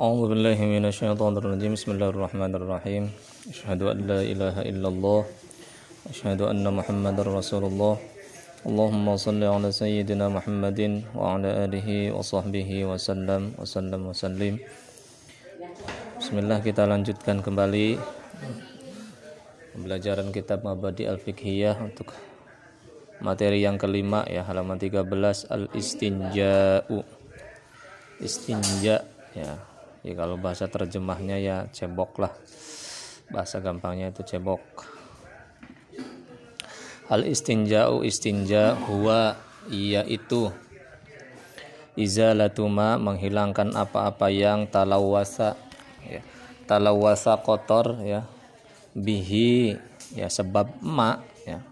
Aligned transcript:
أعوذ 0.00 0.22
بالله 0.32 0.58
من 0.64 0.84
الشيطان 0.88 1.32
الرجيم 1.36 1.76
بسم 1.76 1.92
الله 1.92 2.08
الرحمن 2.16 2.52
الرحيم 2.56 3.04
أشهد 3.52 3.80
أن 3.82 3.98
لا 4.08 4.20
إله 4.24 4.56
إلا 4.64 4.88
الله 4.88 5.20
أشهد 6.08 6.40
أن 6.48 6.64
محمد 6.64 7.16
رسول 7.20 7.64
الله 7.68 7.94
اللهم 8.64 9.06
صل 9.16 9.42
على 9.44 9.68
سيدنا 9.68 10.26
محمد 10.32 10.80
وعلى 11.12 11.48
آله 11.68 11.88
وصحبه 12.16 12.70
وسلم 12.90 13.42
وسلم 13.60 14.00
وسلم 14.08 14.54
Bismillah 16.20 16.64
kita 16.64 16.88
lanjutkan 16.88 17.44
kembali 17.44 18.00
pembelajaran 19.76 20.32
kitab 20.32 20.64
Mabadi 20.64 21.08
Al-Fiqhiyah 21.08 21.76
untuk 21.80 22.12
materi 23.20 23.60
yang 23.60 23.76
kelima 23.76 24.24
ya 24.24 24.44
halaman 24.48 24.80
13 24.80 25.04
Al-Istinja'u 25.48 27.20
Istinja 28.20 29.00
ya 29.32 29.56
ya 30.05 30.13
kalau 30.13 30.37
bahasa 30.37 30.69
terjemahnya 30.69 31.41
ya 31.41 31.57
cebok 31.73 32.21
lah. 32.21 32.33
Bahasa 33.33 33.57
gampangnya 33.57 34.13
itu 34.13 34.21
cebok. 34.21 34.61
Al 37.09 37.25
istinja'u 37.25 38.05
istinja 38.05 38.77
huwa 38.85 39.33
yaitu 39.69 40.53
izalatuma 41.97 43.01
menghilangkan 43.01 43.73
apa-apa 43.73 44.29
yang 44.29 44.69
talawasa 44.69 45.57
ya 46.05 46.21
talawasa 46.69 47.41
kotor 47.41 47.97
ya 48.05 48.29
bihi 48.93 49.73
ya 50.13 50.29
sebab 50.29 50.85
ma 50.85 51.17
ya. 51.49 51.65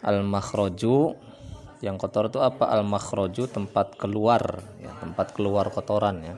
Al 0.00 0.24
makhroju 0.24 1.12
yang 1.84 2.00
kotor 2.00 2.32
itu 2.32 2.40
apa? 2.40 2.72
Al 2.72 2.88
makhroju 2.88 3.52
tempat 3.52 4.00
keluar 4.00 4.64
ya 4.80 4.96
tempat 4.96 5.36
keluar 5.36 5.68
kotoran 5.68 6.24
ya 6.24 6.36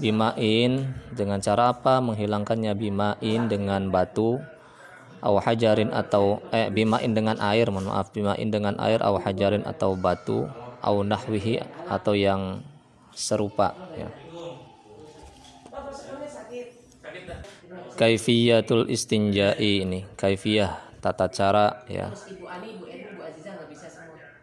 bimain 0.00 0.88
dengan 1.12 1.38
cara 1.44 1.76
apa 1.76 2.00
menghilangkannya 2.00 2.72
bimain 2.72 3.40
dengan 3.46 3.92
batu? 3.92 4.40
Aw 5.20 5.36
hajarin 5.44 5.92
atau 5.92 6.40
eh 6.48 6.72
bimain 6.72 7.12
dengan 7.12 7.36
air 7.44 7.68
mohon 7.68 7.92
maaf 7.92 8.08
bimain 8.08 8.48
dengan 8.48 8.80
air 8.80 9.04
aw 9.04 9.20
hajarin 9.20 9.68
atau 9.68 9.92
batu 9.92 10.48
aw 10.80 10.96
nahwihi 11.04 11.60
atau 11.92 12.16
yang 12.16 12.64
serupa 13.12 13.76
ya. 13.92 14.08
Kaifiyatul 18.00 18.88
istinja'i 18.88 19.84
ini 19.84 20.08
kaifiyah 20.16 20.90
tata 21.04 21.28
cara 21.28 21.84
ya 21.84 22.08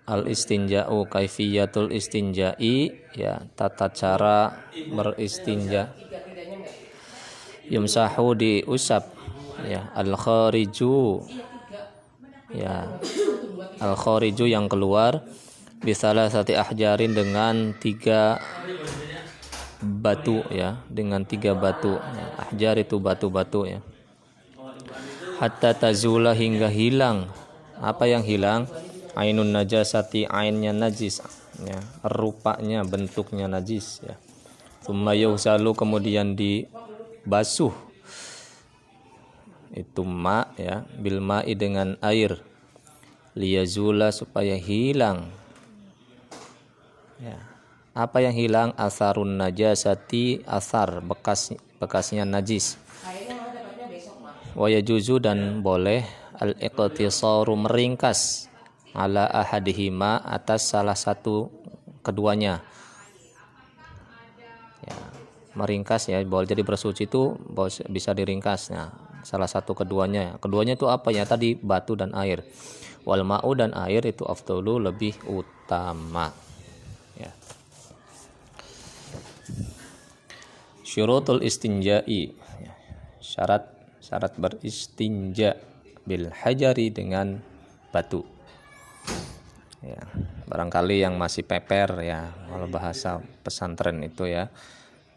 al 0.08 0.23
istinja'u 0.31 1.03
kaifiyatul 1.11 1.91
istinja'i 1.91 2.95
ya 3.11 3.44
tata 3.59 3.91
cara 3.91 4.55
beristinja. 4.95 5.91
Yumsahu 7.67 8.31
diusap 8.39 9.11
ya 9.67 9.91
al 9.91 10.16
khariju 10.16 11.27
ya 12.55 12.88
al 13.83 13.95
khariju 13.99 14.47
yang 14.47 14.72
keluar 14.72 15.27
bisalah 15.83 16.31
sati 16.31 16.55
ahjarin 16.55 17.11
dengan 17.11 17.75
tiga 17.75 18.39
batu 19.83 20.42
ya 20.47 20.80
dengan 20.88 21.27
tiga 21.27 21.52
batu 21.52 21.99
ya. 21.99 22.25
ahjar 22.47 22.80
itu 22.80 22.95
batu-batu 23.03 23.67
ya. 23.67 23.83
Hatta 25.38 25.75
tazula 25.75 26.31
hingga 26.33 26.71
hilang. 26.71 27.30
Apa 27.77 28.09
yang 28.09 28.25
hilang 28.25 28.66
ainun 29.18 29.50
najasati 29.50 30.30
ainnya 30.30 30.78
najis. 30.78 31.26
Ya 31.66 31.82
rupanya 32.06 32.86
bentuknya 32.86 33.50
najis 33.50 34.06
ya. 34.06 34.14
Yusalu 34.88 35.73
kemudian 35.73 36.38
dibasuh. 36.38 37.73
Itu 39.73 40.06
ma 40.08 40.54
ya 40.56 40.86
bil 40.95 41.20
ma'i 41.20 41.58
dengan 41.58 41.98
air. 42.00 42.39
Liyazula 43.33 44.14
supaya 44.14 44.56
hilang. 44.56 45.30
Ya. 47.17 47.38
Apa 47.98 48.22
yang 48.22 48.38
hilang? 48.38 48.77
Asarun 48.77 49.42
najasati 49.42 50.45
asar 50.45 51.02
bekas 51.02 51.58
bekasnya 51.82 52.23
najis. 52.23 52.77
Waya 54.58 54.82
juzu 54.82 55.22
dan 55.22 55.61
boleh 55.61 56.02
al 56.38 56.58
iqtisaru 56.58 57.54
meringkas 57.54 58.50
ala 58.95 59.27
ahadihima 59.27 60.23
atas 60.23 60.71
salah 60.71 60.95
satu 60.95 61.52
keduanya. 62.05 62.64
Ya, 64.86 64.98
meringkas 65.58 66.08
ya 66.08 66.21
boleh 66.23 66.48
jadi 66.48 66.64
bersuci 66.64 67.09
itu 67.09 67.36
bisa 67.92 68.15
diringkas. 68.15 68.71
Nah 68.71 68.93
salah 69.27 69.49
satu 69.49 69.76
keduanya. 69.76 70.39
Keduanya 70.39 70.80
itu 70.80 70.87
apa? 70.87 71.11
Ya 71.11 71.27
tadi 71.27 71.58
batu 71.59 71.99
dan 71.99 72.15
air. 72.15 72.47
Wal 73.03 73.23
ma'u 73.23 73.52
dan 73.55 73.76
air 73.76 74.03
itu 74.08 74.23
afdalu 74.23 74.92
lebih 74.92 75.15
utama. 75.27 76.31
Ya. 77.20 77.31
Syurutul 80.83 81.43
istinja'i. 81.43 82.36
Ya, 82.64 82.73
syarat 83.20 83.67
syarat 83.99 84.39
beristinja 84.39 85.59
bil 86.08 86.31
hajari 86.31 86.87
dengan 86.87 87.43
batu 87.92 88.36
ya 89.87 90.03
barangkali 90.48 91.03
yang 91.03 91.20
masih 91.20 91.43
peper 91.43 91.99
ya 92.02 92.31
kalau 92.48 92.67
bahasa 92.71 93.20
pesantren 93.43 93.99
itu 94.02 94.25
ya. 94.25 94.49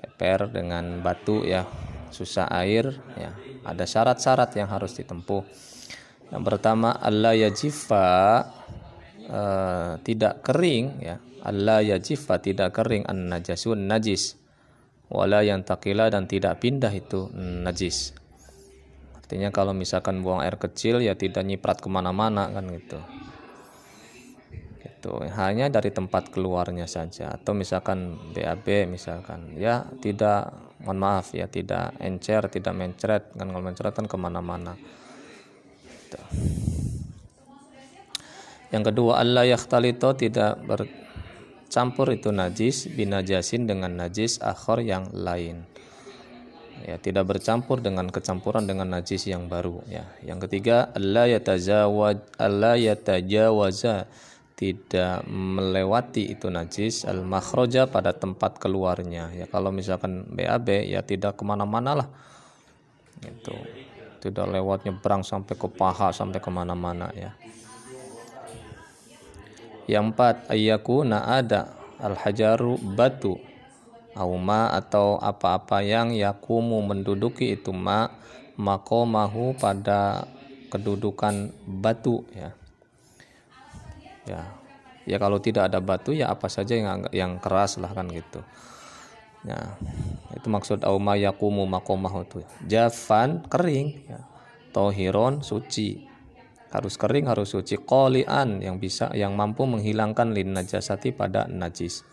Peper 0.01 0.49
dengan 0.49 1.05
batu 1.05 1.47
ya 1.47 1.65
susah 2.11 2.51
air 2.51 2.99
ya. 3.15 3.31
Ada 3.63 3.85
syarat-syarat 3.87 4.51
yang 4.59 4.69
harus 4.73 4.97
ditempuh. 4.99 5.45
Yang 6.33 6.43
pertama 6.47 6.97
Allah 6.97 7.37
yajifa 7.37 8.09
uh, 9.31 9.93
tidak 10.03 10.43
kering 10.43 10.99
ya. 11.05 11.17
Allah 11.41 11.81
yajifa 11.85 12.41
tidak 12.43 12.75
kering 12.75 13.07
an 13.07 13.31
najasun 13.31 13.87
najis. 13.87 14.37
Wala 15.11 15.43
yang 15.43 15.67
takila 15.67 16.09
dan 16.09 16.31
tidak 16.31 16.63
pindah 16.63 16.93
itu 16.95 17.29
najis. 17.35 18.15
Artinya 19.21 19.53
kalau 19.53 19.77
misalkan 19.77 20.25
buang 20.25 20.43
air 20.43 20.57
kecil 20.59 21.03
ya 21.05 21.15
tidak 21.15 21.45
nyiprat 21.47 21.79
ke 21.79 21.89
mana-mana 21.93 22.51
kan 22.51 22.67
gitu 22.73 22.99
itu 25.01 25.17
hanya 25.33 25.73
dari 25.73 25.89
tempat 25.89 26.29
keluarnya 26.29 26.85
saja. 26.85 27.33
Atau 27.33 27.57
misalkan 27.57 28.21
BAB 28.37 28.85
misalkan. 28.85 29.57
Ya 29.57 29.89
tidak 30.05 30.53
mohon 30.85 31.01
maaf 31.01 31.33
ya 31.33 31.49
tidak 31.49 31.97
encer 32.05 32.53
tidak 32.53 32.77
mencret. 32.77 33.33
Kan 33.33 33.49
kalau 33.49 33.65
mencret 33.65 33.97
kan 33.97 34.05
ke 34.05 34.17
mana-mana. 34.21 34.77
Gitu. 35.89 36.21
yang 38.71 38.87
kedua 38.87 39.19
Allah 39.19 39.47
yakhtalito 39.47 40.15
tidak 40.15 40.63
bercampur 40.63 42.15
itu 42.15 42.31
najis 42.31 42.87
binajasin 42.87 43.67
dengan 43.67 43.97
najis 43.97 44.39
akhor 44.45 44.85
yang 44.85 45.09
lain. 45.17 45.65
Ya 46.81 46.97
tidak 46.97 47.29
bercampur 47.29 47.85
dengan 47.85 48.09
kecampuran 48.09 48.65
dengan 48.65 48.91
najis 48.95 49.29
yang 49.29 49.49
baru 49.49 49.81
ya. 49.89 50.05
Yang 50.23 50.49
ketiga 50.49 50.93
Allah 50.93 51.29
yatajawaz 51.41 52.19
Allah 52.41 52.75
yatajawaza 52.77 54.11
tidak 54.61 55.25
melewati 55.25 56.37
itu 56.37 56.53
najis 56.53 57.09
al 57.09 57.25
makhroja 57.25 57.89
pada 57.89 58.13
tempat 58.13 58.61
keluarnya. 58.61 59.33
Ya 59.33 59.49
kalau 59.49 59.73
misalkan 59.73 60.29
BAB 60.29 60.85
ya 60.85 61.01
tidak 61.01 61.41
ke 61.41 61.49
mana-mana 61.49 62.05
lah. 62.05 62.09
Itu 63.25 63.57
tidak 64.21 64.53
lewat 64.53 64.85
nyebrang 64.85 65.25
sampai 65.25 65.57
ke 65.57 65.65
paha 65.65 66.13
sampai 66.13 66.45
ke 66.45 66.51
mana-mana 66.53 67.09
ya. 67.17 67.33
Yang 69.89 70.13
empat 70.13 70.37
ayakuna 70.53 71.25
ada 71.25 71.73
al 71.97 72.21
hajaru 72.21 72.77
batu 72.77 73.41
auma 74.13 74.77
atau 74.77 75.17
apa-apa 75.17 75.81
yang 75.81 76.13
yakumu 76.13 76.85
menduduki 76.85 77.57
itu 77.57 77.73
ma 77.73 78.13
makomahu 78.61 79.57
pada 79.57 80.29
kedudukan 80.69 81.49
batu 81.65 82.29
ya 82.37 82.60
ya. 84.31 84.43
Ya 85.09 85.17
kalau 85.19 85.43
tidak 85.43 85.73
ada 85.73 85.83
batu 85.83 86.15
ya 86.15 86.31
apa 86.31 86.47
saja 86.47 86.77
yang 86.77 87.09
yang 87.11 87.43
keras 87.43 87.81
lah 87.83 87.91
kan 87.91 88.07
gitu. 88.13 88.45
Ya. 89.43 89.75
Itu 90.37 90.53
maksud 90.53 90.85
auma 90.87 91.17
yakumu 91.17 91.67
makomah 91.67 92.13
itu 92.23 92.45
jafan 92.69 93.43
kering. 93.51 94.07
Ya. 94.07 94.21
Tohiron 94.71 95.43
suci. 95.43 96.07
Harus 96.71 96.95
kering 96.95 97.27
harus 97.27 97.51
suci. 97.51 97.75
Kolian 97.75 98.63
yang 98.63 98.79
bisa 98.79 99.11
yang 99.17 99.35
mampu 99.35 99.67
menghilangkan 99.67 100.31
lin 100.31 100.55
najasati 100.55 101.11
pada 101.11 101.51
najis. 101.51 102.07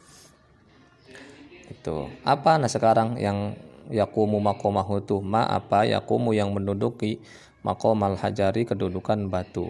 Itu. 1.69 2.09
Apa? 2.25 2.57
Nah 2.57 2.71
sekarang 2.71 3.21
yang 3.21 3.53
yakumu 3.93 4.41
makomah 4.41 4.87
itu 4.97 5.21
ma 5.21 5.45
apa? 5.45 5.85
Yakumu 5.85 6.33
yang 6.33 6.49
menduduki 6.49 7.21
makomal 7.61 8.17
hajari 8.17 8.65
kedudukan 8.65 9.29
batu 9.29 9.69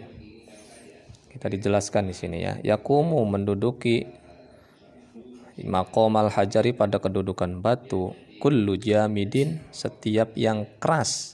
kita 1.37 1.53
dijelaskan 1.53 2.09
di 2.09 2.15
sini 2.17 2.37
ya. 2.41 2.57
Yakumu 2.65 3.21
menduduki 3.29 4.09
Maqamal 5.57 6.29
hajari 6.29 6.69
pada 6.69 7.01
kedudukan 7.01 7.61
batu 7.65 8.13
kullu 8.37 8.77
jamidin 8.77 9.57
setiap 9.73 10.37
yang 10.37 10.69
keras. 10.77 11.33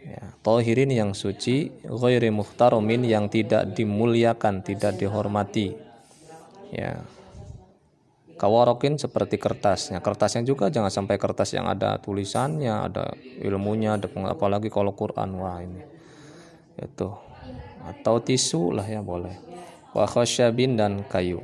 Ya, 0.00 0.32
tohirin 0.40 0.88
yang 0.88 1.12
suci 1.12 1.68
ghairi 1.84 2.32
muhtaromin 2.32 3.04
yang 3.04 3.28
tidak 3.28 3.76
dimuliakan 3.76 4.64
tidak 4.64 4.96
dihormati. 4.96 5.76
Ya. 6.72 7.04
Kawarokin 8.40 8.96
seperti 8.96 9.36
kertasnya. 9.36 10.00
Kertasnya 10.00 10.48
juga 10.48 10.72
jangan 10.72 10.88
sampai 10.88 11.20
kertas 11.20 11.52
yang 11.52 11.68
ada 11.68 12.00
tulisannya 12.00 12.72
ada 12.88 13.12
ilmunya 13.44 14.00
ada 14.00 14.08
apalagi 14.32 14.72
kalau 14.72 14.96
Quran. 14.96 15.36
Wah 15.36 15.60
ini. 15.60 15.82
Itu 16.78 17.27
atau 17.88 18.20
tisu 18.20 18.76
lah 18.76 18.84
ya 18.84 19.00
boleh. 19.00 19.32
Wa 19.96 20.04
dan 20.76 21.08
kayu. 21.08 21.40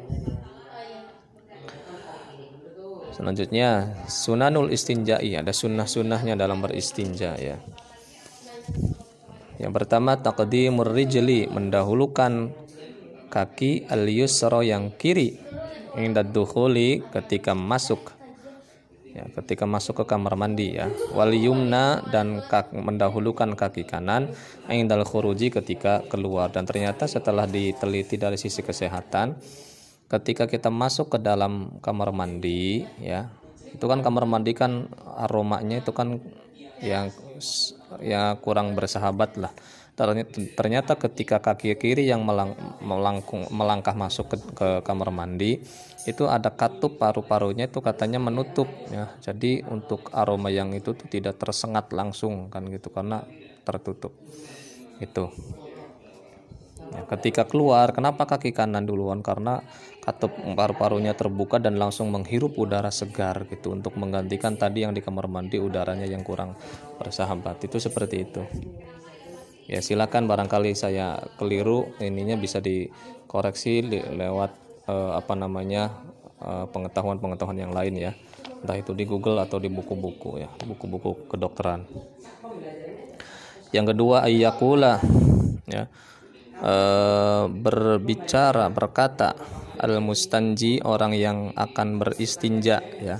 Selanjutnya 3.14 3.94
sunanul 4.11 4.75
istinja'i. 4.75 5.38
Ada 5.38 5.55
sunnah-sunnahnya 5.55 6.35
dalam 6.37 6.61
beristinja 6.61 7.38
ya. 7.38 7.56
Yang 9.56 9.73
pertama 9.73 10.19
taqdimur 10.19 10.91
rijli. 10.93 11.46
Mendahulukan 11.46 12.52
kaki 13.31 13.88
al 13.88 14.05
yusra 14.11 14.61
yang 14.67 14.93
kiri. 14.99 15.38
Inda 15.94 16.26
dukhuli 16.26 17.06
ketika 17.14 17.55
masuk 17.55 18.11
ya 19.14 19.25
ketika 19.31 19.64
masuk 19.64 20.02
ke 20.02 20.05
kamar 20.11 20.34
mandi 20.34 20.76
ya. 20.76 20.90
Wal 21.14 21.32
yumna 21.32 22.02
dan 22.11 22.43
kak, 22.44 22.75
mendahulukan 22.75 23.55
kaki 23.55 23.87
kanan 23.87 24.34
indal 24.66 25.06
khuruji 25.06 25.55
ketika 25.55 26.02
keluar. 26.11 26.50
Dan 26.50 26.66
ternyata 26.66 27.06
setelah 27.06 27.46
diteliti 27.46 28.19
dari 28.19 28.37
sisi 28.37 28.61
kesehatan 28.61 29.38
ketika 30.11 30.44
kita 30.44 30.69
masuk 30.69 31.16
ke 31.16 31.19
dalam 31.19 31.81
kamar 31.81 32.12
mandi 32.12 32.84
ya 33.00 33.32
itu 33.72 33.84
kan 33.90 34.05
kamar 34.05 34.28
mandi 34.28 34.55
kan 34.55 34.87
aromanya 35.19 35.82
itu 35.82 35.90
kan 35.90 36.22
yang 36.78 37.11
ya 37.99 38.38
kurang 38.38 38.78
bersahabat 38.78 39.40
lah 39.40 39.50
ternyata 39.94 40.99
ketika 40.99 41.38
kaki 41.38 41.79
kiri 41.79 42.11
yang 42.11 42.26
melang, 42.26 42.58
melangkung, 42.82 43.46
melangkah 43.55 43.94
masuk 43.94 44.26
ke, 44.35 44.37
ke 44.55 44.69
kamar 44.82 45.14
mandi 45.14 45.62
itu 46.05 46.29
ada 46.29 46.52
katup 46.52 47.00
paru-parunya 47.00 47.70
itu 47.70 47.81
katanya 47.81 48.20
menutup 48.20 48.69
ya 48.91 49.08
jadi 49.23 49.64
untuk 49.70 50.11
aroma 50.12 50.52
yang 50.52 50.75
itu 50.76 50.93
tuh 50.93 51.08
tidak 51.08 51.41
tersengat 51.41 51.94
langsung 51.94 52.52
kan 52.52 52.67
gitu 52.69 52.91
karena 52.93 53.25
tertutup 53.64 54.12
itu 55.00 55.31
Ya, 56.94 57.02
ketika 57.11 57.43
keluar, 57.49 57.90
kenapa 57.90 58.23
kaki 58.23 58.55
kanan 58.55 58.87
duluan? 58.87 59.19
Karena 59.19 59.58
katup 59.99 60.31
paru-parunya 60.55 61.17
terbuka 61.19 61.58
dan 61.58 61.75
langsung 61.75 62.14
menghirup 62.14 62.55
udara 62.55 62.94
segar 62.94 63.50
gitu 63.50 63.75
untuk 63.75 63.99
menggantikan 63.99 64.55
tadi 64.55 64.87
yang 64.87 64.94
di 64.94 65.02
kamar 65.02 65.26
mandi 65.26 65.58
udaranya 65.58 66.06
yang 66.06 66.23
kurang 66.23 66.55
bersahabat. 67.02 67.67
Itu 67.67 67.82
seperti 67.82 68.17
itu. 68.23 68.43
Ya 69.75 69.82
silakan 69.82 70.31
barangkali 70.31 70.79
saya 70.79 71.19
keliru 71.35 71.99
ininya 71.99 72.38
bisa 72.38 72.62
dikoreksi 72.62 73.82
lewat 73.91 74.55
eh, 74.87 75.12
apa 75.19 75.35
namanya 75.35 75.91
eh, 76.38 76.67
pengetahuan-pengetahuan 76.71 77.59
yang 77.59 77.75
lain 77.75 77.99
ya. 77.99 78.12
Entah 78.62 78.79
itu 78.79 78.94
di 78.94 79.03
Google 79.05 79.43
atau 79.43 79.59
di 79.59 79.67
buku-buku 79.69 80.41
ya, 80.41 80.49
buku-buku 80.62 81.26
kedokteran. 81.29 81.85
Yang 83.75 83.87
kedua 83.93 84.23
ayyakula 84.23 85.03
ya 85.67 85.91
e, 86.62 86.75
berbicara 87.50 88.71
berkata 88.71 89.35
al 89.82 89.99
mustanji 89.99 90.79
orang 90.79 91.12
yang 91.19 91.38
akan 91.59 91.99
beristinja 91.99 92.79
ya 93.03 93.19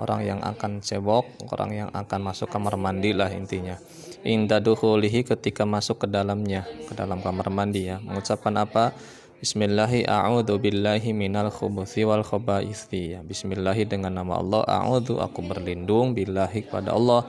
orang 0.00 0.24
yang 0.24 0.40
akan 0.40 0.80
cebok 0.80 1.52
orang 1.52 1.70
yang 1.76 1.90
akan 1.92 2.20
masuk 2.24 2.48
kamar 2.48 2.80
mandi 2.80 3.12
lah 3.12 3.28
intinya. 3.28 3.76
Inda 4.24 4.60
ketika 4.60 5.64
masuk 5.68 6.04
ke 6.04 6.06
dalamnya 6.08 6.64
ke 6.88 6.92
dalam 6.96 7.20
kamar 7.20 7.52
mandi 7.52 7.92
ya. 7.92 8.00
Mengucapkan 8.00 8.56
apa? 8.56 8.96
Bismillahi 9.40 10.04
a'udhu 10.04 10.60
billahi 10.60 11.16
minal 11.16 11.48
khubuthi 11.48 12.04
wal 12.04 12.20
khabaithi 12.20 13.16
ya. 13.16 13.20
Bismillahi 13.24 13.88
dengan 13.88 14.20
nama 14.20 14.36
Allah. 14.36 14.60
A'udhu 14.68 15.16
aku 15.16 15.40
berlindung 15.40 16.12
billahi 16.12 16.68
kepada 16.68 16.92
Allah 16.92 17.24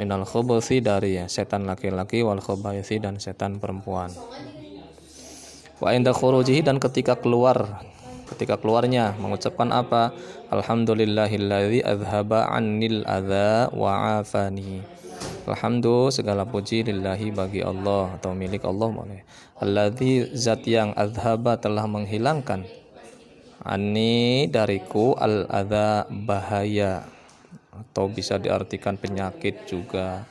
minal 0.00 0.24
khubuthi 0.24 0.80
dari 0.80 1.20
ya 1.20 1.28
setan 1.28 1.68
laki-laki 1.68 2.24
wal 2.24 2.40
khabaithi 2.40 3.04
dan 3.04 3.20
setan 3.20 3.60
perempuan. 3.60 4.08
Wa 5.80 5.92
inda 5.92 6.16
khurujihi 6.16 6.64
dan 6.64 6.80
ketika 6.80 7.20
keluar 7.20 7.84
ketika 8.34 8.56
keluarnya 8.56 9.18
mengucapkan 9.18 9.74
apa? 9.74 10.14
Alhamdulillahilladzi 10.50 11.82
adhaba 11.82 12.46
annil 12.50 13.02
adza 13.06 13.70
wa 13.74 14.22
afani. 14.22 14.82
Alhamdulillah 15.44 16.14
segala 16.14 16.42
puji 16.46 16.86
lillahi 16.86 17.34
bagi 17.34 17.60
Allah 17.60 18.16
atau 18.16 18.32
milik 18.32 18.62
Allah 18.64 18.88
boleh. 18.88 19.20
Alladzi 19.60 20.30
zat 20.32 20.64
yang 20.64 20.94
adhaba 20.94 21.58
telah 21.58 21.84
menghilangkan. 21.84 22.64
Ani 23.60 24.48
dariku 24.48 25.18
al 25.18 25.44
adza 25.50 26.08
bahaya. 26.08 27.04
Atau 27.74 28.12
bisa 28.12 28.38
diartikan 28.38 28.96
penyakit 28.96 29.66
juga. 29.68 30.24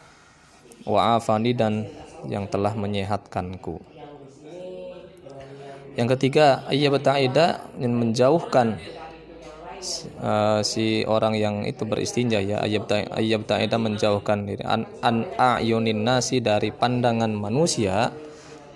Wa 0.88 1.20
afani 1.20 1.54
dan 1.54 1.86
yang 2.26 2.48
telah 2.48 2.74
menyehatkanku. 2.74 3.99
Yang 6.00 6.16
ketiga, 6.16 6.64
ayyabta'ida 6.72 7.76
menjauhkan 7.76 8.80
uh, 10.24 10.64
si 10.64 11.04
orang 11.04 11.36
yang 11.36 11.68
itu 11.68 11.84
beristinja 11.84 12.40
ya. 12.40 12.64
Ayyabta'ida 12.64 13.76
menjauhkan 13.76 14.48
diri. 14.48 14.64
An, 14.64 14.88
an 15.04 15.28
ayunin 15.36 16.08
nasi 16.08 16.40
dari 16.40 16.72
pandangan 16.72 17.36
manusia 17.36 18.16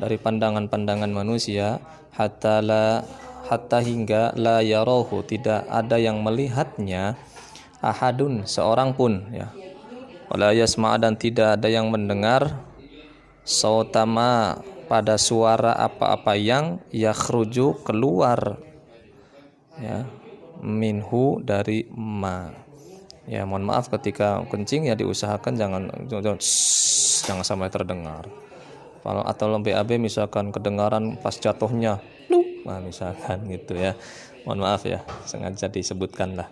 dari 0.04 0.18
pandangan-pandangan 0.20 1.12
manusia 1.16 1.78
hatta 2.12 2.60
la 2.60 3.00
hatta 3.48 3.80
hingga 3.80 4.34
la 4.36 4.60
yarohu 4.60 5.22
tidak 5.24 5.64
ada 5.70 5.96
yang 6.02 6.20
melihatnya 6.20 7.16
ahadun 7.80 8.44
seorang 8.44 8.92
pun 8.98 9.32
ya. 9.32 9.48
Wala 10.28 10.52
yasma 10.52 10.98
dan 10.98 11.14
tidak 11.16 11.62
ada 11.62 11.70
yang 11.70 11.88
mendengar 11.88 12.52
sautama 13.46 14.60
pada 14.86 15.16
suara 15.18 15.74
apa-apa 15.78 16.36
yang 16.36 16.84
yakhruju 16.92 17.84
keluar 17.86 18.60
ya 19.80 20.06
minhu 20.64 21.44
dari 21.44 21.88
ma. 21.92 22.52
Ya 23.24 23.48
mohon 23.48 23.64
maaf 23.64 23.88
ketika 23.88 24.44
kencing 24.52 24.92
ya 24.92 25.00
diusahakan 25.00 25.56
jangan 25.56 25.84
jangan, 26.12 26.40
jangan 27.24 27.46
sampai 27.46 27.72
terdengar. 27.72 28.28
Kalau 29.04 29.24
atau 29.24 29.60
BAB 29.60 30.00
misalkan 30.00 30.52
kedengaran 30.52 31.20
pas 31.20 31.36
jatuhnya 31.36 32.00
nah 32.64 32.80
misalkan 32.80 33.44
gitu 33.54 33.76
ya. 33.76 33.96
Mohon 34.44 34.60
maaf 34.68 34.84
ya 34.84 35.04
sengaja 35.24 35.72
disebutkan 35.72 36.36
lah. 36.36 36.52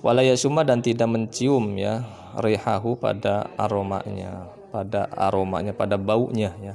Walayasuma 0.00 0.64
dan 0.64 0.80
tidak 0.80 1.12
mencium 1.12 1.76
ya 1.76 2.00
rihahu 2.40 2.96
pada 2.96 3.52
aromanya 3.60 4.48
pada 4.70 5.10
aromanya 5.12 5.74
pada 5.74 5.98
baunya 6.00 6.54
ya 6.62 6.74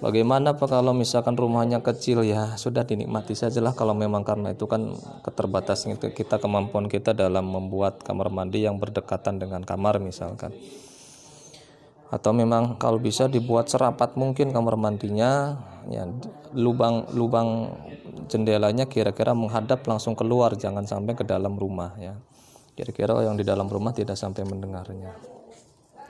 Bagaimana 0.00 0.56
Pak 0.56 0.72
kalau 0.72 0.96
misalkan 0.96 1.36
rumahnya 1.36 1.84
kecil? 1.84 2.24
Ya 2.24 2.56
sudah 2.56 2.88
dinikmati 2.88 3.36
sajalah 3.36 3.76
kalau 3.76 3.92
memang 3.92 4.24
karena 4.24 4.56
itu 4.56 4.64
kan 4.64 4.96
keterbatasan 5.20 6.00
kita 6.00 6.40
kemampuan 6.40 6.88
kita 6.88 7.12
dalam 7.12 7.44
membuat 7.44 8.00
kamar 8.00 8.32
mandi 8.32 8.64
yang 8.64 8.80
berdekatan 8.80 9.36
dengan 9.36 9.60
kamar 9.60 10.00
misalkan. 10.00 10.56
Atau 12.08 12.32
memang 12.32 12.80
kalau 12.80 12.96
bisa 12.96 13.28
dibuat 13.28 13.68
serapat 13.68 14.16
mungkin 14.16 14.56
kamar 14.56 14.80
mandinya 14.80 15.60
ya 15.92 16.08
lubang 16.56 17.12
lubang 17.12 17.76
jendelanya 18.24 18.88
kira-kira 18.88 19.36
menghadap 19.36 19.84
langsung 19.84 20.16
keluar 20.16 20.56
jangan 20.56 20.88
sampai 20.88 21.12
ke 21.12 21.28
dalam 21.28 21.60
rumah 21.60 21.92
ya. 22.00 22.16
Kira-kira 22.72 23.20
yang 23.20 23.36
di 23.36 23.44
dalam 23.44 23.68
rumah 23.68 23.92
tidak 23.92 24.16
sampai 24.16 24.48
mendengarnya. 24.48 25.12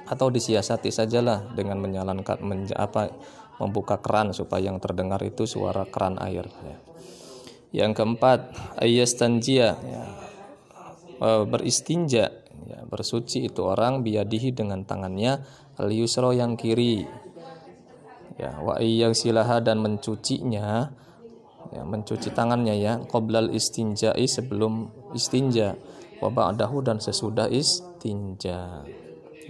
Atau 0.07 0.31
disiasati 0.31 0.95
sajalah 0.95 1.55
dengan 1.59 1.83
menyalankan 1.83 2.39
menja, 2.43 2.75
apa 2.79 3.11
membuka 3.61 4.00
keran 4.00 4.33
supaya 4.33 4.73
yang 4.73 4.81
terdengar 4.81 5.21
itu 5.21 5.45
suara 5.45 5.85
keran 5.85 6.17
air 6.19 6.49
ya. 6.49 6.79
Yang 7.71 8.02
keempat, 8.02 8.40
ayastanjia 8.83 9.79
ya. 9.79 10.05
E, 11.21 11.29
beristinja 11.47 12.33
ya, 12.67 12.81
bersuci 12.88 13.47
itu 13.47 13.62
orang 13.62 14.02
biadihi 14.02 14.50
dengan 14.57 14.83
tangannya 14.83 15.45
al 15.79 15.93
yusro 15.93 16.33
yang 16.33 16.59
kiri 16.59 17.05
ya 18.40 18.57
wa 18.64 18.81
silaha 19.12 19.61
dan 19.61 19.85
mencucinya 19.85 20.88
ya 21.71 21.83
mencuci 21.85 22.33
tangannya 22.33 22.75
ya 22.81 22.93
qoblal 23.05 23.52
istinja'i 23.52 24.25
sebelum 24.25 24.88
istinja 25.12 25.76
wa 26.25 26.33
ba'dahu 26.33 26.81
dan 26.81 26.99
sesudah 26.99 27.52
istinja 27.52 28.85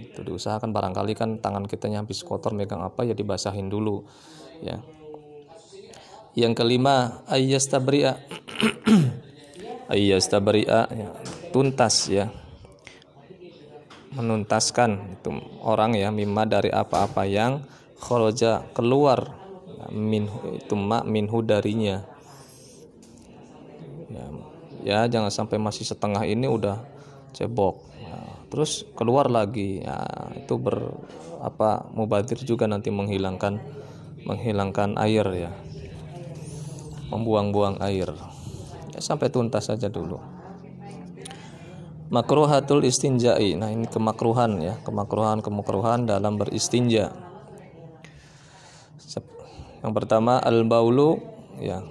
itu 0.09 0.25
diusahakan 0.25 0.73
barangkali 0.73 1.13
kan 1.13 1.29
tangan 1.37 1.69
kita 1.69 1.91
habis 1.93 2.25
kotor 2.25 2.57
megang 2.57 2.81
apa 2.81 3.05
ya 3.05 3.13
dibasahin 3.13 3.69
dulu 3.69 4.01
ya. 4.65 4.81
Yang 6.33 6.53
kelima 6.63 7.21
ayyastabria. 7.27 8.17
Ayyastabri'a 9.91 10.87
ya, 10.87 11.09
tuntas 11.51 12.07
ya. 12.07 12.31
Menuntaskan 14.15 15.19
itu 15.19 15.35
orang 15.63 15.99
ya 15.99 16.07
mimma 16.15 16.47
dari 16.47 16.71
apa-apa 16.71 17.27
yang 17.27 17.63
kharaja 17.99 18.63
keluar 18.71 19.35
ya, 19.67 19.91
min 19.91 20.31
itu 20.55 20.75
ma 20.79 21.03
minhu 21.03 21.43
darinya. 21.43 22.07
Ya, 24.07 24.25
ya 24.83 24.99
jangan 25.11 25.31
sampai 25.31 25.59
masih 25.59 25.83
setengah 25.83 26.23
ini 26.23 26.47
udah 26.47 26.79
cebok 27.35 27.83
terus 28.51 28.83
keluar 28.99 29.31
lagi. 29.31 29.79
Ya 29.81 30.03
itu 30.35 30.59
ber 30.59 30.91
apa 31.39 31.87
mubadir 31.95 32.37
juga 32.43 32.67
nanti 32.67 32.91
menghilangkan 32.91 33.63
menghilangkan 34.27 34.99
air 34.99 35.25
ya. 35.31 35.51
Membuang-buang 37.09 37.79
air. 37.79 38.11
Ya 38.91 38.99
sampai 38.99 39.31
tuntas 39.31 39.71
saja 39.71 39.87
dulu. 39.87 40.19
Makruhatul 42.11 42.83
istinja'i. 42.83 43.55
Nah 43.55 43.71
ini 43.71 43.87
kemakruhan 43.87 44.59
ya. 44.59 44.75
Kemakruhan 44.83 45.39
kemakruhan 45.39 46.03
dalam 46.03 46.35
beristinja. 46.35 47.15
Yang 49.81 49.93
pertama 49.97 50.37
al 50.37 50.67
baulu 50.67 51.17
ya. 51.57 51.81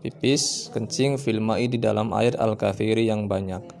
Pipis 0.00 0.72
kencing 0.72 1.20
filmai 1.20 1.68
di 1.68 1.76
dalam 1.76 2.14
air 2.16 2.32
al 2.40 2.56
kafiri 2.56 3.04
yang 3.04 3.28
banyak 3.28 3.79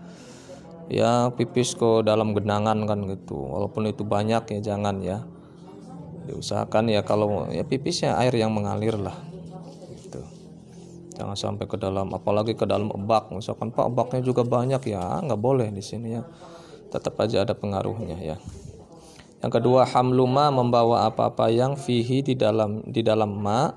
ya 0.90 1.30
pipis 1.30 1.78
ke 1.78 2.02
dalam 2.02 2.34
genangan 2.34 2.82
kan 2.84 3.06
gitu. 3.06 3.38
Walaupun 3.38 3.86
itu 3.86 4.02
banyak 4.02 4.42
ya 4.58 4.74
jangan 4.74 4.98
ya. 5.00 5.22
Diusahakan 6.26 6.90
ya 6.90 7.00
kalau 7.06 7.46
ya 7.48 7.62
pipisnya 7.62 8.18
air 8.18 8.34
yang 8.34 8.50
mengalir 8.50 8.98
lah. 8.98 9.14
Jangan 11.14 11.36
sampai 11.36 11.68
ke 11.68 11.76
dalam 11.76 12.16
apalagi 12.16 12.56
ke 12.56 12.64
dalam 12.64 12.88
bak 13.04 13.28
misalkan 13.28 13.70
pak 13.70 13.92
baknya 13.94 14.20
juga 14.26 14.42
banyak 14.42 14.82
ya. 14.90 15.22
Nggak 15.22 15.40
boleh 15.40 15.68
di 15.70 15.80
sini 15.80 16.18
ya. 16.18 16.26
Tetap 16.90 17.14
aja 17.22 17.46
ada 17.46 17.54
pengaruhnya 17.54 18.18
ya. 18.18 18.36
Yang 19.40 19.62
kedua 19.62 19.88
hamluma 19.88 20.52
membawa 20.52 21.08
apa-apa 21.08 21.48
yang 21.48 21.78
fihi 21.78 22.20
di 22.20 22.34
dalam 22.34 22.82
di 22.82 23.00
dalam 23.00 23.30
ma. 23.30 23.70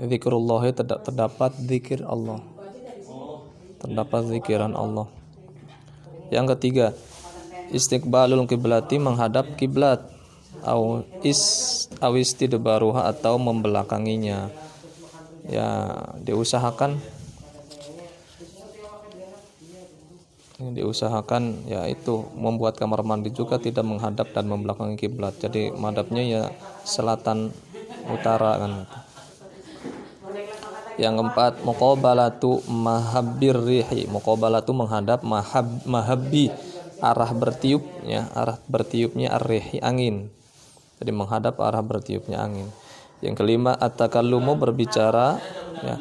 Zikrullah 0.00 0.70
terdapat 0.76 1.56
zikir 1.60 2.06
Allah. 2.06 2.40
Terdapat 3.80 4.28
zikiran 4.28 4.76
Allah 4.76 5.19
yang 6.30 6.46
ketiga 6.56 6.94
istiqbalul 7.70 8.46
kiblati 8.50 8.98
menghadap 8.98 9.54
kiblat 9.54 10.02
au 10.66 11.06
is 11.22 11.86
awistidbaruha 12.02 13.08
atau 13.10 13.38
membelakanginya. 13.40 14.50
Ya 15.48 15.68
diusahakan. 16.22 17.00
Diusahakan 20.60 21.64
ya 21.64 21.88
itu 21.88 22.28
membuat 22.36 22.76
kamar 22.76 23.00
mandi 23.00 23.32
juga 23.32 23.56
tidak 23.56 23.80
menghadap 23.80 24.36
dan 24.36 24.44
membelakangi 24.44 25.00
kiblat 25.00 25.32
jadi 25.40 25.72
madhabnya 25.72 26.20
ya 26.20 26.42
selatan 26.84 27.48
utara 28.12 28.60
kan 28.60 28.84
yang 30.96 31.20
keempat 31.20 31.62
muqabalatu 31.62 32.64
mahabbir 32.66 33.58
rihi. 33.60 34.10
Muqabalatu 34.10 34.72
menghadap 34.74 35.22
mahab 35.22 35.66
mahabbi 35.86 36.50
arah 37.00 37.32
bertiup 37.32 37.82
ya 38.04 38.28
arah 38.34 38.58
bertiupnya 38.66 39.36
arrihi 39.36 39.78
angin. 39.80 40.32
Jadi 41.00 41.12
menghadap 41.12 41.56
arah 41.60 41.80
bertiupnya 41.80 42.40
angin. 42.40 42.68
Yang 43.20 43.44
kelima 43.44 43.76
at-takallumu 43.76 44.56
berbicara 44.56 45.36
ya 45.84 45.96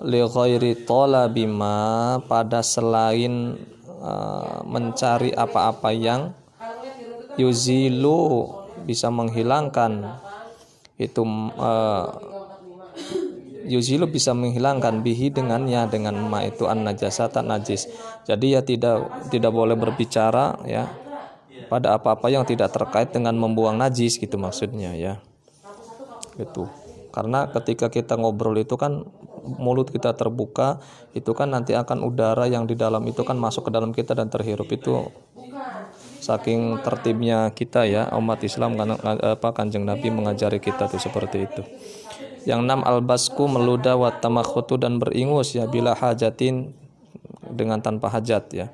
li 0.00 0.20
ghairi 0.24 0.88
talabima 0.88 2.16
pada 2.24 2.64
selain 2.64 3.56
uh, 4.00 4.64
mencari 4.64 5.32
apa-apa 5.36 5.92
yang 5.92 6.32
yuzilu 7.36 8.48
bisa 8.84 9.12
menghilangkan. 9.12 10.16
Itu 10.96 11.24
uh, 11.56 12.08
yuzilu 13.66 14.08
bisa 14.08 14.32
menghilangkan 14.32 15.04
bihi 15.04 15.32
dengannya 15.32 15.88
dengan 15.90 16.16
ma 16.28 16.44
itu 16.46 16.68
an 16.70 16.86
najasat 16.86 17.36
najis. 17.42 17.90
Jadi 18.24 18.56
ya 18.56 18.60
tidak 18.64 19.28
tidak 19.28 19.52
boleh 19.52 19.76
berbicara 19.76 20.60
ya 20.64 20.88
pada 21.68 21.94
apa-apa 21.98 22.30
yang 22.32 22.42
tidak 22.48 22.72
terkait 22.74 23.12
dengan 23.14 23.36
membuang 23.36 23.76
najis 23.76 24.16
gitu 24.16 24.36
maksudnya 24.40 24.96
ya. 24.96 25.20
Gitu. 26.38 26.66
Karena 27.10 27.50
ketika 27.50 27.90
kita 27.90 28.14
ngobrol 28.14 28.54
itu 28.62 28.78
kan 28.78 29.02
mulut 29.44 29.90
kita 29.90 30.14
terbuka 30.14 30.78
itu 31.16 31.32
kan 31.32 31.50
nanti 31.50 31.72
akan 31.74 32.04
udara 32.04 32.46
yang 32.46 32.68
di 32.68 32.76
dalam 32.76 33.02
itu 33.08 33.24
kan 33.24 33.40
masuk 33.40 33.68
ke 33.68 33.70
dalam 33.72 33.90
kita 33.90 34.12
dan 34.12 34.28
terhirup 34.28 34.68
itu 34.68 35.10
saking 36.20 36.84
tertibnya 36.84 37.48
kita 37.50 37.88
ya 37.88 38.12
umat 38.14 38.44
Islam 38.44 38.76
kan 38.76 39.00
apa 39.00 39.48
kanjeng 39.56 39.88
Nabi 39.88 40.12
mengajari 40.12 40.60
kita 40.60 40.86
tuh 40.86 41.00
seperti 41.00 41.48
itu 41.48 41.64
yang 42.48 42.64
enam 42.64 42.80
albasku 42.84 43.48
meludah 43.48 43.96
watamakhutu 43.96 44.80
dan 44.80 44.96
beringus 44.96 45.52
ya 45.56 45.68
bila 45.68 45.92
hajatin 45.96 46.72
dengan 47.50 47.82
tanpa 47.82 48.08
hajat 48.08 48.44
ya 48.52 48.66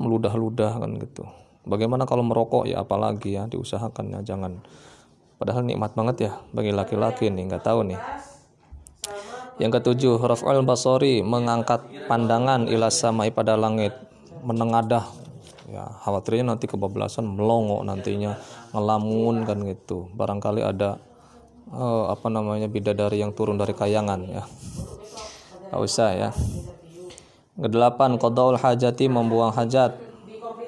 meludah-ludah 0.00 0.80
kan 0.80 0.90
gitu 0.96 1.28
bagaimana 1.68 2.08
kalau 2.08 2.24
merokok 2.24 2.66
ya 2.66 2.82
apalagi 2.82 3.36
ya 3.36 3.46
diusahakan 3.46 4.16
ya 4.16 4.20
jangan 4.24 4.62
Padahal 5.40 5.64
nikmat 5.64 5.96
banget 5.96 6.16
ya 6.28 6.32
bagi 6.52 6.68
laki-laki 6.68 7.32
nih, 7.32 7.48
nggak 7.48 7.64
tahu 7.64 7.88
nih. 7.88 7.96
Yang 9.56 9.80
ketujuh, 9.80 10.20
raf'ul 10.20 10.60
basori 10.68 11.24
mengangkat 11.24 11.80
pandangan 12.12 12.68
ila 12.68 12.92
samai 12.92 13.32
pada 13.32 13.56
langit, 13.56 13.96
menengadah. 14.44 15.08
Ya, 15.72 15.88
khawatirnya 16.04 16.52
nanti 16.52 16.68
kebablasan 16.68 17.24
melongo 17.24 17.80
nantinya, 17.80 18.36
ngelamun 18.76 19.48
kan 19.48 19.64
gitu. 19.64 20.12
Barangkali 20.12 20.60
ada 20.60 21.00
uh, 21.74 22.10
apa 22.10 22.26
namanya 22.30 22.66
bidadari 22.66 23.22
yang 23.22 23.34
turun 23.34 23.58
dari 23.58 23.74
kayangan 23.74 24.20
ya. 24.26 24.44
Gak 25.70 25.80
usah 25.80 26.10
ya. 26.14 26.30
Kedelapan, 27.60 28.16
qadaul 28.16 28.58
hajati 28.58 29.06
membuang 29.10 29.52
hajat. 29.54 29.94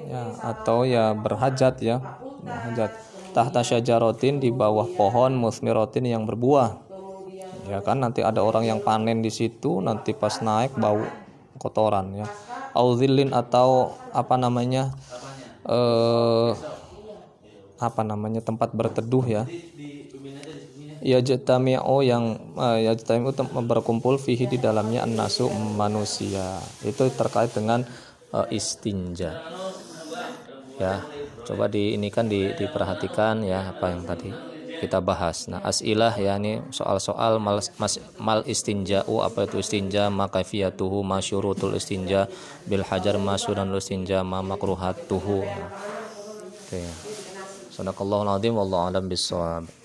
Ya, 0.03 0.23
atau 0.45 0.85
ya 0.85 1.15
berhajat 1.17 1.81
ya, 1.81 2.03
hajat 2.45 2.93
tahta 3.33 3.65
syajaratin 3.65 4.45
di 4.45 4.53
bawah 4.53 4.85
pohon 4.93 5.33
musmiratin 5.33 6.05
yang 6.05 6.29
berbuah 6.29 6.93
ya 7.67 7.81
kan 7.81 8.03
nanti 8.03 8.21
ada 8.21 8.45
orang 8.45 8.69
yang 8.69 8.81
panen 8.85 9.25
di 9.25 9.31
situ 9.33 9.81
nanti 9.81 10.13
pas 10.13 10.43
naik 10.45 10.77
bau 10.77 11.01
kotoran 11.57 12.13
ya 12.13 12.27
auzilin 12.75 13.31
atau 13.33 13.97
apa 14.13 14.37
namanya 14.37 14.93
eh 15.65 16.53
apa 17.81 18.03
namanya 18.05 18.45
tempat 18.45 18.75
berteduh 18.77 19.25
ya 19.27 19.43
ya 21.03 21.19
jatami'u 21.19 21.99
yang 22.07 22.55
uh, 22.55 22.79
ya 22.79 22.95
jatami'u 22.95 23.35
berkumpul 23.67 24.17
fihi 24.17 24.47
di 24.47 24.59
dalamnya 24.63 25.03
annasu 25.03 25.51
manusia 25.75 26.63
itu 26.87 27.11
terkait 27.13 27.51
dengan 27.51 27.83
uh, 28.31 28.47
istinja 28.49 29.43
ya 30.79 31.03
coba 31.43 31.67
di 31.67 31.99
ini 31.99 32.09
kan 32.09 32.31
di, 32.31 32.55
diperhatikan 32.55 33.43
ya 33.43 33.75
apa 33.75 33.91
yang 33.91 34.07
tadi 34.07 34.31
kita 34.83 34.99
bahas. 34.99 35.47
Nah, 35.47 35.63
asilah 35.63 36.11
ya 36.19 36.35
ini 36.43 36.59
soal-soal 36.75 37.39
mal, 37.39 37.63
mas, 37.79 38.03
mal 38.19 38.43
istinja'u 38.43 39.23
apa 39.23 39.47
itu 39.47 39.63
istinja, 39.63 40.11
maka 40.11 40.43
fiyatuhu 40.43 41.07
masyurutul 41.07 41.79
istinja, 41.79 42.27
bil 42.67 42.83
hajar 42.83 43.15
masyuran 43.15 43.71
istinja, 43.79 44.27
ma 44.27 44.43
makruhatuhu. 44.43 45.47
Oke. 45.47 46.67
Okay. 46.67 46.91
Sadaqallahu 47.73 48.27
alazim 48.27 48.59
wallahu 48.59 48.91
alam 48.91 49.07
bisawab. 49.07 49.82